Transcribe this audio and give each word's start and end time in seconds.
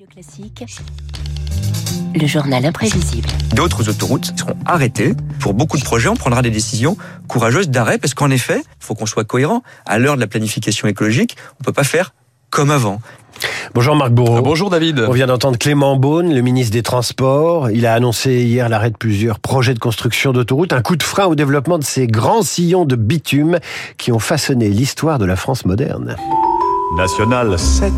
Radio 0.00 0.14
Classique, 0.14 0.64
le 2.14 2.26
journal 2.26 2.64
imprévisible. 2.64 3.28
D'autres 3.54 3.90
autoroutes 3.90 4.32
seront 4.34 4.56
arrêtées. 4.64 5.14
Pour 5.40 5.52
beaucoup 5.52 5.76
de 5.76 5.82
projets, 5.82 6.08
on 6.08 6.16
prendra 6.16 6.40
des 6.40 6.48
décisions 6.48 6.96
courageuses 7.28 7.68
d'arrêt 7.68 7.98
parce 7.98 8.14
qu'en 8.14 8.30
effet, 8.30 8.62
il 8.64 8.84
faut 8.84 8.94
qu'on 8.94 9.04
soit 9.04 9.24
cohérent. 9.24 9.62
À 9.84 9.98
l'heure 9.98 10.14
de 10.14 10.20
la 10.20 10.26
planification 10.26 10.88
écologique, 10.88 11.36
on 11.60 11.64
peut 11.64 11.74
pas 11.74 11.84
faire 11.84 12.14
comme 12.48 12.70
avant. 12.70 13.02
Bonjour 13.74 13.94
Marc 13.94 14.12
Bourreau. 14.12 14.36
Ah, 14.38 14.40
bonjour 14.40 14.70
David. 14.70 15.04
On 15.06 15.12
vient 15.12 15.26
d'entendre 15.26 15.58
Clément 15.58 15.96
Beaune, 15.96 16.32
le 16.32 16.40
ministre 16.40 16.72
des 16.72 16.82
Transports. 16.82 17.70
Il 17.70 17.84
a 17.84 17.92
annoncé 17.92 18.44
hier 18.44 18.70
l'arrêt 18.70 18.90
de 18.90 18.96
plusieurs 18.96 19.38
projets 19.38 19.74
de 19.74 19.80
construction 19.80 20.32
d'autoroutes, 20.32 20.72
un 20.72 20.80
coup 20.80 20.96
de 20.96 21.02
frein 21.02 21.26
au 21.26 21.34
développement 21.34 21.78
de 21.78 21.84
ces 21.84 22.06
grands 22.06 22.42
sillons 22.42 22.86
de 22.86 22.96
bitume 22.96 23.58
qui 23.98 24.12
ont 24.12 24.18
façonné 24.18 24.70
l'histoire 24.70 25.18
de 25.18 25.26
la 25.26 25.36
France 25.36 25.66
moderne. 25.66 26.16
National 26.96 27.58
7. 27.58 27.92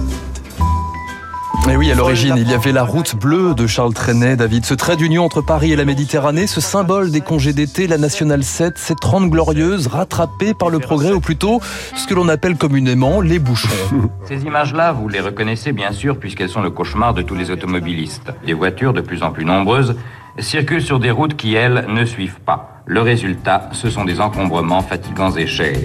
Et 1.70 1.76
oui, 1.76 1.92
à 1.92 1.94
l'origine, 1.94 2.34
il 2.36 2.50
y 2.50 2.54
avait 2.54 2.72
la 2.72 2.82
route 2.82 3.14
bleue 3.14 3.54
de 3.54 3.66
Charles 3.66 3.94
Trenet, 3.94 4.36
David. 4.36 4.66
Ce 4.66 4.74
trait 4.74 4.96
d'union 4.96 5.24
entre 5.24 5.40
Paris 5.40 5.72
et 5.72 5.76
la 5.76 5.84
Méditerranée, 5.84 6.46
ce 6.46 6.60
symbole 6.60 7.10
des 7.10 7.20
congés 7.20 7.52
d'été, 7.52 7.86
la 7.86 7.98
Nationale 7.98 8.42
7, 8.42 8.76
ces 8.76 8.94
30 8.94 9.30
glorieuses 9.30 9.86
rattrapées 9.86 10.54
par 10.54 10.70
le 10.70 10.80
progrès, 10.80 11.12
ou 11.12 11.20
plutôt 11.20 11.60
ce 11.94 12.06
que 12.06 12.14
l'on 12.14 12.28
appelle 12.28 12.56
communément 12.56 13.20
les 13.20 13.38
bouchons. 13.38 13.68
Ces 14.28 14.42
images-là, 14.42 14.92
vous 14.92 15.08
les 15.08 15.20
reconnaissez 15.20 15.72
bien 15.72 15.92
sûr 15.92 16.18
puisqu'elles 16.18 16.48
sont 16.48 16.62
le 16.62 16.70
cauchemar 16.70 17.14
de 17.14 17.22
tous 17.22 17.34
les 17.34 17.50
automobilistes. 17.50 18.32
Les 18.44 18.54
voitures, 18.54 18.92
de 18.92 19.00
plus 19.00 19.22
en 19.22 19.30
plus 19.30 19.44
nombreuses, 19.44 19.94
circulent 20.38 20.82
sur 20.82 20.98
des 20.98 21.10
routes 21.10 21.36
qui, 21.36 21.54
elles, 21.54 21.86
ne 21.88 22.04
suivent 22.04 22.40
pas. 22.44 22.82
Le 22.86 23.00
résultat, 23.00 23.68
ce 23.72 23.88
sont 23.88 24.04
des 24.04 24.20
encombrements 24.20 24.82
fatigants 24.82 25.34
et 25.36 25.46
chers. 25.46 25.78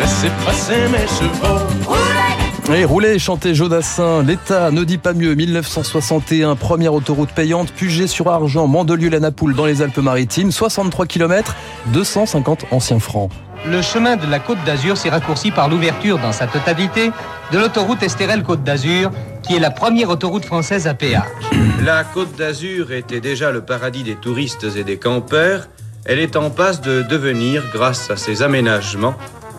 Laissez 0.00 0.30
passer 0.44 0.88
mes 0.90 1.06
chevaux. 1.06 2.21
Et 2.70 2.84
rouler, 2.84 3.18
chanter 3.18 3.54
Jodassin, 3.54 4.22
l'État 4.22 4.70
ne 4.70 4.84
dit 4.84 4.96
pas 4.96 5.14
mieux, 5.14 5.34
1961, 5.34 6.54
première 6.54 6.94
autoroute 6.94 7.30
payante, 7.32 7.72
Puget-sur-Argent, 7.72 8.68
Mandelieu-la-Napoule 8.68 9.54
dans 9.54 9.66
les 9.66 9.82
Alpes-Maritimes, 9.82 10.52
63 10.52 11.06
km, 11.06 11.56
250 11.88 12.66
anciens 12.70 13.00
francs. 13.00 13.30
Le 13.66 13.82
chemin 13.82 14.16
de 14.16 14.26
la 14.30 14.38
Côte 14.38 14.58
d'Azur 14.64 14.96
s'est 14.96 15.10
raccourci 15.10 15.50
par 15.50 15.68
l'ouverture 15.68 16.18
dans 16.18 16.32
sa 16.32 16.46
totalité 16.46 17.10
de 17.52 17.58
l'autoroute 17.58 18.02
Estérel-Côte 18.02 18.62
d'Azur, 18.62 19.10
qui 19.42 19.56
est 19.56 19.60
la 19.60 19.70
première 19.70 20.08
autoroute 20.08 20.44
française 20.44 20.86
à 20.86 20.94
péage. 20.94 21.24
La 21.84 22.04
Côte 22.04 22.36
d'Azur 22.36 22.92
était 22.92 23.20
déjà 23.20 23.50
le 23.50 23.60
paradis 23.60 24.04
des 24.04 24.14
touristes 24.14 24.66
et 24.76 24.84
des 24.84 24.98
campeurs. 24.98 25.68
Elle 26.04 26.20
est 26.20 26.36
en 26.36 26.48
passe 26.48 26.80
de 26.80 27.02
devenir, 27.02 27.64
grâce 27.72 28.10
à 28.10 28.16
ses 28.16 28.42
aménagements, 28.42 29.14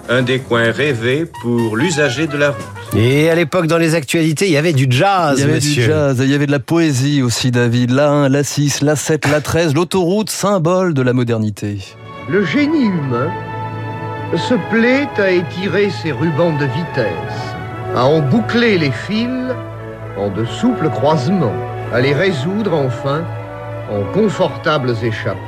un 0.10 0.22
des 0.22 0.40
coins 0.40 0.72
rêvés 0.72 1.26
pour 1.42 1.76
l'usager 1.78 2.28
de 2.28 2.38
la 2.38 2.50
route. 2.50 2.96
Et 2.96 3.30
à 3.30 3.36
l'époque, 3.36 3.68
dans 3.68 3.78
les 3.78 3.96
actualités, 3.96 4.46
il 4.48 4.52
y 4.52 4.58
avait 4.58 4.74
du 4.74 4.86
jazz, 4.90 5.36
Il 5.38 5.42
y 5.42 5.44
avait 5.44 5.56
monsieur. 5.56 5.84
du 5.84 5.90
jazz, 5.90 6.18
il 6.22 6.30
y 6.30 6.36
avait 6.36 6.46
de 6.46 6.52
la 6.52 6.60
poésie 6.60 7.22
aussi, 7.22 7.52
David. 7.52 7.92
La 7.92 8.10
1, 8.10 8.30
la 8.30 8.44
6, 8.44 8.82
la 8.82 8.96
7, 8.96 9.30
la 9.32 9.42
13, 9.42 9.74
l'autoroute, 9.74 10.30
symbole 10.30 10.94
de 10.94 11.02
la 11.02 11.14
modernité. 11.14 11.80
Le 12.30 12.46
génie 12.46 12.86
humain 12.86 13.32
se 14.36 14.56
plaît 14.70 15.08
à 15.18 15.32
étirer 15.32 15.90
ses 16.02 16.12
rubans 16.12 16.58
de 16.58 16.66
vitesse, 16.66 17.40
à 17.96 18.06
en 18.06 18.20
boucler 18.20 18.78
les 18.78 18.92
fils 18.92 19.30
en 20.18 20.30
de 20.30 20.46
souples 20.46 20.90
croisements, 20.90 21.54
à 21.94 22.00
les 22.02 22.14
résoudre 22.14 22.74
enfin 22.74 23.24
en 23.92 24.04
confortables 24.14 24.94
échappées. 25.04 25.40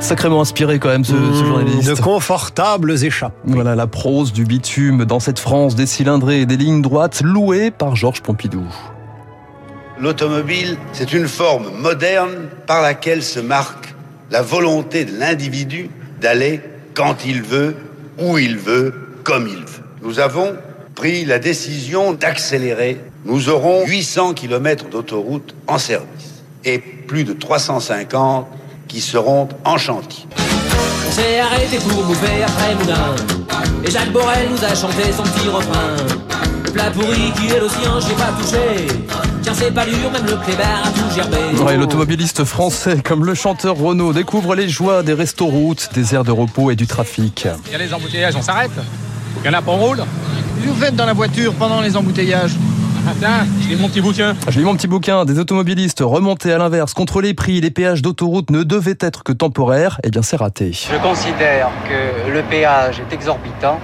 Sacrément 0.00 0.40
inspiré 0.40 0.78
quand 0.78 0.88
même 0.88 1.04
ce, 1.04 1.12
ce 1.12 1.16
Mmh, 1.16 1.46
journaliste. 1.46 1.88
De 1.88 1.94
confortables 2.00 3.04
échappes. 3.04 3.34
Voilà 3.44 3.74
la 3.74 3.86
prose 3.86 4.32
du 4.32 4.44
bitume 4.44 5.04
dans 5.04 5.20
cette 5.20 5.38
France 5.38 5.74
des 5.74 5.86
cylindrées 5.86 6.42
et 6.42 6.46
des 6.46 6.56
lignes 6.56 6.82
droites 6.82 7.20
louées 7.22 7.70
par 7.70 7.96
Georges 7.96 8.22
Pompidou. 8.22 8.64
L'automobile, 10.00 10.76
c'est 10.92 11.12
une 11.12 11.26
forme 11.26 11.70
moderne 11.80 12.48
par 12.66 12.80
laquelle 12.80 13.22
se 13.22 13.40
marque 13.40 13.94
la 14.30 14.42
volonté 14.42 15.04
de 15.04 15.18
l'individu 15.18 15.90
d'aller 16.20 16.60
quand 16.94 17.24
il 17.26 17.42
veut, 17.42 17.74
où 18.20 18.38
il 18.38 18.56
veut, 18.56 18.94
comme 19.24 19.48
il 19.48 19.58
veut. 19.64 19.82
Nous 20.02 20.20
avons 20.20 20.54
pris 20.94 21.24
la 21.24 21.40
décision 21.40 22.12
d'accélérer. 22.12 23.00
Nous 23.24 23.48
aurons 23.48 23.84
800 23.86 24.34
km 24.34 24.88
d'autoroute 24.88 25.54
en 25.66 25.78
service 25.78 26.44
et 26.64 26.78
plus 26.78 27.24
de 27.24 27.32
350 27.32 28.46
qui 28.88 29.00
seront 29.00 29.48
en 29.64 29.76
chantier. 29.76 30.26
On 31.06 31.12
s'est 31.12 31.38
arrêté 31.38 31.78
pour 31.78 32.02
bouffer 32.04 32.42
après 32.42 32.74
Moulin. 32.74 33.14
Et 33.84 33.90
Jacques 33.90 34.12
Borel 34.12 34.48
nous 34.50 34.64
a 34.64 34.74
chanté 34.74 35.12
son 35.16 35.22
petit 35.22 35.48
refrain. 35.48 35.96
Le 36.64 36.70
plat 36.70 36.90
pourri 36.90 37.32
qui 37.36 37.48
est 37.48 37.60
l'océan, 37.60 38.00
j'y 38.00 38.12
ai 38.12 38.14
pas 38.14 38.32
touché. 38.40 38.86
Tiens, 39.42 39.52
c'est 39.54 39.72
pas 39.72 39.84
dur, 39.84 40.10
même 40.10 40.26
le 40.26 40.36
clébard 40.36 40.82
a 40.84 40.90
tout 40.90 41.14
gerbé. 41.14 41.36
Ouais, 41.62 41.76
l'automobiliste 41.76 42.44
français, 42.44 42.98
comme 43.02 43.24
le 43.24 43.34
chanteur 43.34 43.76
Renaud, 43.76 44.12
découvre 44.12 44.54
les 44.54 44.68
joies 44.68 45.02
des 45.02 45.14
restoroutes, 45.14 45.90
des 45.94 46.14
aires 46.14 46.24
de 46.24 46.32
repos 46.32 46.70
et 46.70 46.76
du 46.76 46.86
trafic. 46.86 47.46
Il 47.66 47.72
y 47.72 47.74
a 47.74 47.78
les 47.78 47.94
embouteillages, 47.94 48.36
on 48.36 48.42
s'arrête. 48.42 48.72
Il 49.42 49.46
y 49.46 49.48
en 49.48 49.58
a 49.58 49.62
pas, 49.62 49.72
on 49.72 49.76
roule. 49.76 49.98
Qu'est-ce 49.98 50.66
que 50.66 50.70
vous 50.70 50.80
faites 50.80 50.96
dans 50.96 51.06
la 51.06 51.12
voiture 51.12 51.54
pendant 51.54 51.80
les 51.80 51.96
embouteillages 51.96 52.56
Tiens, 53.18 53.46
je 53.60 53.68
lis 53.68 53.76
mon 53.76 53.88
petit 53.88 54.00
bouquin. 54.00 54.36
Je 54.48 54.58
lis 54.58 54.64
mon 54.64 54.74
petit 54.74 54.86
bouquin, 54.86 55.24
des 55.24 55.38
automobilistes 55.38 56.00
remontés 56.00 56.52
à 56.52 56.58
l'inverse 56.58 56.94
contre 56.94 57.20
les 57.20 57.34
prix, 57.34 57.60
les 57.60 57.70
péages 57.70 58.02
d'autoroute 58.02 58.50
ne 58.50 58.62
devaient 58.62 58.98
être 59.00 59.22
que 59.24 59.32
temporaires, 59.32 60.00
eh 60.04 60.10
bien 60.10 60.22
c'est 60.22 60.36
raté. 60.36 60.72
Je 60.72 60.96
considère 61.02 61.70
que 61.88 62.30
le 62.30 62.42
péage 62.42 63.00
est 63.00 63.14
exorbitant 63.14 63.80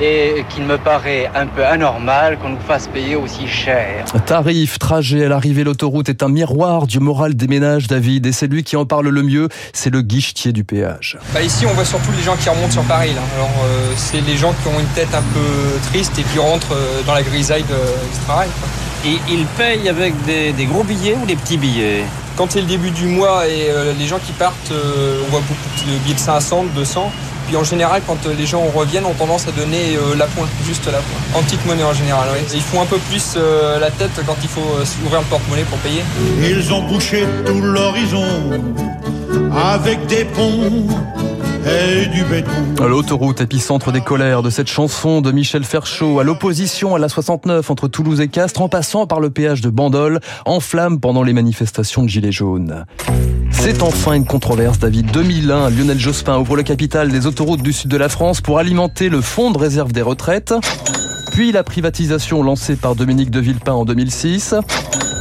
et 0.00 0.44
qu'il 0.48 0.64
me 0.64 0.78
paraît 0.78 1.30
un 1.34 1.46
peu 1.46 1.64
anormal 1.64 2.38
qu'on 2.38 2.50
nous 2.50 2.60
fasse 2.66 2.88
payer 2.88 3.16
aussi 3.16 3.46
cher. 3.46 4.04
Tarif, 4.26 4.78
trajet 4.78 5.24
à 5.24 5.28
l'arrivée, 5.28 5.64
l'autoroute 5.64 6.08
est 6.08 6.22
un 6.22 6.28
miroir 6.28 6.86
du 6.86 7.00
moral 7.00 7.34
des 7.34 7.46
ménages, 7.46 7.86
David, 7.86 8.26
et 8.26 8.32
c'est 8.32 8.46
lui 8.46 8.64
qui 8.64 8.76
en 8.76 8.86
parle 8.86 9.08
le 9.08 9.22
mieux, 9.22 9.48
c'est 9.72 9.90
le 9.90 10.02
guichetier 10.02 10.52
du 10.52 10.64
péage. 10.64 11.18
Bah 11.34 11.42
ici, 11.42 11.66
on 11.66 11.74
voit 11.74 11.84
surtout 11.84 12.10
les 12.16 12.22
gens 12.22 12.36
qui 12.36 12.48
remontent 12.48 12.72
sur 12.72 12.84
Paris. 12.84 13.12
Là. 13.14 13.22
Alors, 13.36 13.50
euh, 13.64 13.92
c'est 13.96 14.20
les 14.20 14.36
gens 14.36 14.52
qui 14.62 14.68
ont 14.68 14.78
une 14.78 14.86
tête 14.94 15.14
un 15.14 15.22
peu 15.34 15.90
triste 15.90 16.18
et 16.18 16.22
qui 16.22 16.38
rentrent 16.38 16.74
euh, 16.74 17.02
dans 17.06 17.14
la 17.14 17.22
grisaille 17.22 17.64
de, 17.64 17.68
du 17.68 18.18
travail. 18.24 18.48
Quoi. 18.60 19.10
Et 19.10 19.18
ils 19.30 19.46
payent 19.58 19.88
avec 19.88 20.14
des, 20.24 20.52
des, 20.52 20.66
gros 20.66 20.84
billets 20.84 21.16
ou 21.20 21.26
des 21.26 21.36
petits 21.36 21.58
billets? 21.58 22.04
Quand 22.36 22.50
c'est 22.50 22.60
le 22.60 22.66
début 22.66 22.90
du 22.90 23.06
mois 23.06 23.46
et 23.46 23.68
euh, 23.68 23.92
les 23.98 24.06
gens 24.06 24.18
qui 24.18 24.32
partent, 24.32 24.72
on 24.72 25.30
voit 25.30 25.40
beaucoup 25.40 25.90
de 25.90 25.98
billets 26.04 26.14
de 26.14 26.20
500, 26.20 26.64
de 26.64 26.68
200. 26.68 27.12
Puis 27.46 27.56
en 27.56 27.64
général, 27.64 28.02
quand 28.06 28.18
les 28.26 28.46
gens 28.46 28.62
reviennent, 28.74 29.04
ont 29.04 29.14
tendance 29.14 29.46
à 29.48 29.52
donner 29.52 29.96
euh, 29.96 30.16
la 30.16 30.26
pointe, 30.26 30.48
juste 30.66 30.86
la 30.86 30.92
pointe. 30.92 31.22
En 31.34 31.42
petite 31.42 31.64
monnaie 31.66 31.82
en 31.82 31.94
général, 31.94 32.28
oui. 32.32 32.40
Ils 32.54 32.60
font 32.60 32.80
un 32.80 32.86
peu 32.86 32.98
plus 32.98 33.34
euh, 33.36 33.78
la 33.78 33.90
tête 33.90 34.10
quand 34.26 34.36
il 34.42 34.48
faut 34.48 34.60
euh, 34.60 35.04
ouvrir 35.04 35.20
le 35.20 35.26
porte-monnaie 35.26 35.64
pour 35.64 35.78
payer. 35.78 36.02
Ils 36.40 36.72
ont 36.72 36.82
bouché 36.82 37.26
tout 37.46 37.60
l'horizon 37.60 38.26
avec 39.54 40.06
des 40.06 40.24
ponts 40.24 40.86
et. 41.66 42.02
L'autoroute 42.80 43.40
épicentre 43.40 43.92
des 43.92 44.00
colères 44.00 44.42
de 44.42 44.50
cette 44.50 44.68
chanson 44.68 45.20
de 45.20 45.30
Michel 45.32 45.64
Ferchaud 45.64 46.18
à 46.18 46.24
l'opposition 46.24 46.94
à 46.94 46.98
la 46.98 47.08
69 47.08 47.70
entre 47.70 47.88
Toulouse 47.88 48.20
et 48.20 48.28
Castres 48.28 48.62
en 48.62 48.68
passant 48.68 49.06
par 49.06 49.20
le 49.20 49.30
péage 49.30 49.60
de 49.60 49.70
Bandol 49.70 50.20
en 50.44 50.60
flamme 50.60 51.00
pendant 51.00 51.22
les 51.22 51.32
manifestations 51.32 52.02
de 52.02 52.08
Gilets 52.08 52.32
jaunes. 52.32 52.84
C'est 53.50 53.82
enfin 53.82 54.14
une 54.14 54.26
controverse, 54.26 54.78
David. 54.78 55.10
2001, 55.12 55.70
Lionel 55.70 55.98
Jospin 55.98 56.38
ouvre 56.38 56.56
le 56.56 56.62
capital 56.62 57.10
des 57.10 57.26
autoroutes 57.26 57.62
du 57.62 57.72
sud 57.72 57.90
de 57.90 57.96
la 57.96 58.08
France 58.08 58.40
pour 58.40 58.58
alimenter 58.58 59.08
le 59.08 59.20
fonds 59.20 59.50
de 59.50 59.58
réserve 59.58 59.92
des 59.92 60.02
retraites. 60.02 60.54
Puis 61.32 61.52
la 61.52 61.62
privatisation 61.62 62.42
lancée 62.42 62.76
par 62.76 62.94
Dominique 62.94 63.30
de 63.30 63.40
Villepin 63.40 63.72
en 63.72 63.84
2006. 63.84 64.54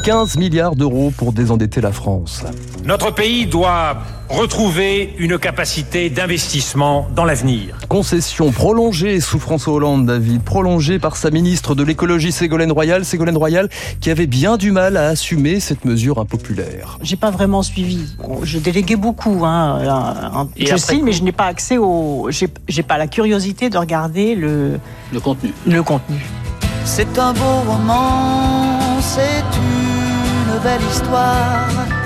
15 0.05 0.37
milliards 0.37 0.75
d'euros 0.75 1.11
pour 1.15 1.33
désendetter 1.33 1.81
la 1.81 1.91
France. 1.91 2.43
Notre 2.83 3.11
pays 3.11 3.45
doit 3.45 3.97
retrouver 4.27 5.13
une 5.19 5.37
capacité 5.37 6.09
d'investissement 6.09 7.07
dans 7.15 7.25
l'avenir. 7.25 7.77
Concession 7.87 8.51
prolongée 8.51 9.19
sous 9.19 9.37
François 9.39 9.73
Hollande, 9.73 10.07
David, 10.07 10.41
prolongée 10.41 10.97
par 10.97 11.15
sa 11.15 11.29
ministre 11.29 11.75
de 11.75 11.83
l'écologie 11.83 12.31
Ségolène 12.31 12.71
Royal, 12.71 13.05
Ségolène 13.05 13.37
Royal 13.37 13.69
qui 13.99 14.09
avait 14.09 14.25
bien 14.25 14.57
du 14.57 14.71
mal 14.71 14.97
à 14.97 15.09
assumer 15.09 15.59
cette 15.59 15.85
mesure 15.85 16.17
impopulaire. 16.17 16.97
J'ai 17.03 17.17
pas 17.17 17.29
vraiment 17.29 17.61
suivi. 17.61 18.15
Je 18.41 18.57
déléguais 18.57 18.95
beaucoup, 18.95 19.45
hein, 19.45 20.47
je 20.57 20.65
après, 20.65 20.77
signe, 20.79 21.03
mais 21.03 21.11
je 21.11 21.23
n'ai 21.23 21.33
pas 21.33 21.45
accès 21.45 21.77
au, 21.77 22.29
j'ai 22.31 22.83
pas 22.83 22.97
la 22.97 23.07
curiosité 23.07 23.69
de 23.69 23.77
regarder 23.77 24.33
le 24.33 24.79
le 25.11 25.19
contenu. 25.19 25.53
Le 25.67 25.83
contenu. 25.83 26.25
C'est 26.85 27.19
un 27.19 27.33
beau 27.33 27.61
roman, 27.67 28.99
c'est 29.01 29.43
une 29.55 30.59
belle 30.63 30.81
histoire. 30.91 32.00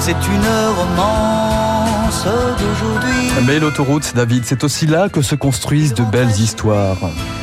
C'est 0.00 0.12
une 0.12 0.48
romance 0.78 2.24
d'aujourd'hui. 2.58 3.30
Mais 3.46 3.58
l'autoroute, 3.58 4.12
David, 4.14 4.44
c'est 4.46 4.64
aussi 4.64 4.86
là 4.86 5.10
que 5.10 5.20
se 5.20 5.34
construisent 5.34 5.92
de 5.92 6.04
belles 6.04 6.40
histoires. 6.40 6.96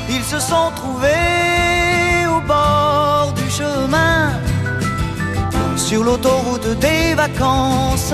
Ils 0.10 0.24
se 0.24 0.40
sont 0.40 0.72
trouvés 0.76 2.26
au 2.28 2.42
bord 2.48 3.34
du 3.36 3.50
chemin, 3.52 4.32
sur 5.76 6.04
l'autoroute 6.04 6.80
des 6.80 7.14
vacances. 7.14 8.14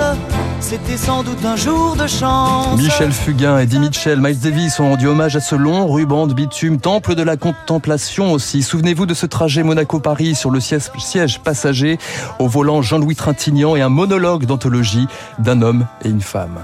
C'était 0.64 0.96
sans 0.96 1.22
doute 1.22 1.44
un 1.44 1.56
jour 1.56 1.94
de 1.94 2.06
chance. 2.06 2.80
Michel 2.80 3.12
Fugain, 3.12 3.58
Eddie 3.58 3.78
Mitchell, 3.78 4.18
Miles 4.18 4.38
Davis 4.38 4.80
ont 4.80 4.88
rendu 4.88 5.06
hommage 5.06 5.36
à 5.36 5.40
ce 5.40 5.54
long 5.54 5.86
ruban 5.86 6.26
de 6.26 6.32
bitume, 6.32 6.80
temple 6.80 7.14
de 7.14 7.22
la 7.22 7.36
contemplation 7.36 8.32
aussi. 8.32 8.62
Souvenez-vous 8.62 9.04
de 9.04 9.12
ce 9.12 9.26
trajet 9.26 9.62
Monaco-Paris 9.62 10.34
sur 10.34 10.50
le 10.50 10.60
siège, 10.60 10.90
siège 10.96 11.40
passager, 11.40 11.98
au 12.38 12.48
volant 12.48 12.80
Jean-Louis 12.80 13.14
Trintignant 13.14 13.76
et 13.76 13.82
un 13.82 13.90
monologue 13.90 14.46
d'anthologie 14.46 15.06
d'un 15.38 15.60
homme 15.60 15.86
et 16.02 16.08
une 16.08 16.22
femme. 16.22 16.58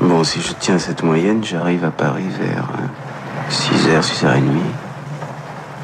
Bon, 0.00 0.24
si 0.24 0.40
je 0.40 0.54
tiens 0.58 0.78
cette 0.78 1.02
moyenne, 1.02 1.44
j'arrive 1.44 1.84
à 1.84 1.90
Paris 1.90 2.24
vers 2.40 2.70
6h, 3.50 4.00
6h30. 4.00 4.40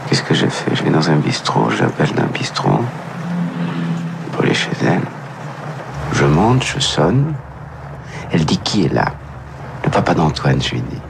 Qu'est-ce 0.08 0.22
que 0.22 0.34
j'ai 0.34 0.48
fait 0.48 0.74
Je 0.74 0.82
vais 0.82 0.90
dans 0.90 1.10
un 1.10 1.16
bistrot, 1.16 1.68
j'appelle 1.78 2.12
d'un 2.14 2.26
bistrot 2.32 2.80
pour 4.32 4.44
aller 4.44 4.54
chez 4.54 4.70
elle. 4.82 5.02
Je 6.14 6.24
monte, 6.24 6.64
je 6.64 6.80
sonne. 6.80 7.34
Elle 8.32 8.44
dit 8.44 8.58
qui 8.58 8.84
est 8.86 8.92
là? 8.92 9.06
Le 9.84 9.90
papa 9.90 10.14
d'Antoine, 10.14 10.60
je 10.62 10.70
lui 10.72 10.80
dis. 10.82 11.00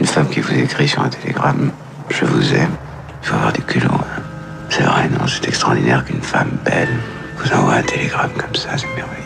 Une 0.00 0.06
femme 0.06 0.28
qui 0.28 0.40
vous 0.40 0.52
écrit 0.54 0.88
sur 0.88 1.02
un 1.02 1.08
télégramme. 1.08 1.70
Je 2.10 2.24
vous 2.24 2.54
aime. 2.54 2.70
Il 3.22 3.28
faut 3.28 3.34
avoir 3.34 3.52
du 3.52 3.62
culot. 3.62 3.90
hein. 3.92 4.22
C'est 4.68 4.82
vrai, 4.82 5.08
non, 5.08 5.26
c'est 5.26 5.46
extraordinaire 5.48 6.04
qu'une 6.04 6.22
femme 6.22 6.50
belle 6.64 6.88
vous 7.38 7.52
envoie 7.52 7.74
un 7.74 7.82
télégramme 7.82 8.30
comme 8.36 8.54
ça, 8.54 8.70
c'est 8.76 8.86
merveilleux. 8.96 9.25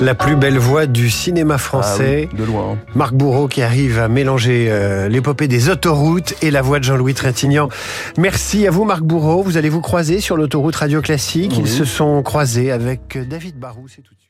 La 0.00 0.14
plus 0.14 0.34
belle 0.36 0.56
voix 0.58 0.86
du 0.86 1.10
cinéma 1.10 1.58
français. 1.58 2.28
Ah 2.32 2.36
de 2.36 2.44
loin. 2.44 2.78
Marc 2.94 3.12
Bourreau 3.14 3.48
qui 3.48 3.60
arrive 3.60 3.98
à 3.98 4.08
mélanger 4.08 4.68
euh, 4.70 5.08
l'épopée 5.08 5.46
des 5.46 5.68
autoroutes 5.68 6.34
et 6.42 6.50
la 6.50 6.62
voix 6.62 6.78
de 6.78 6.84
Jean-Louis 6.84 7.12
Trintignant. 7.14 7.68
Merci 8.16 8.66
à 8.66 8.70
vous 8.70 8.84
Marc 8.84 9.02
Bourreau. 9.02 9.42
Vous 9.42 9.58
allez 9.58 9.68
vous 9.68 9.82
croiser 9.82 10.20
sur 10.20 10.36
l'autoroute 10.38 10.76
Radio 10.76 11.02
Classique. 11.02 11.52
Ils 11.58 11.64
Oui. 11.64 11.68
se 11.68 11.84
sont 11.84 12.22
croisés 12.22 12.70
avec 12.70 13.18
David. 13.28 13.56
C'est 13.88 14.02
tout 14.02 14.14
de 14.14 14.20
suite. 14.20 14.29